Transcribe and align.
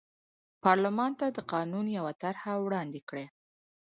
پارلمان 0.63 1.11
ته 1.19 1.25
د 1.29 1.37
قانون 1.53 1.85
یوه 1.97 2.13
طرحه 2.21 2.53
وړاندې 2.65 3.01
کړه. 3.09 3.25